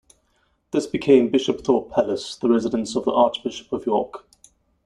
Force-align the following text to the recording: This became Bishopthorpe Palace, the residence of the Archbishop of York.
This 0.71 0.87
became 0.87 1.29
Bishopthorpe 1.31 1.91
Palace, 1.91 2.35
the 2.35 2.49
residence 2.49 2.95
of 2.95 3.05
the 3.05 3.11
Archbishop 3.11 3.71
of 3.71 3.85
York. 3.85 4.27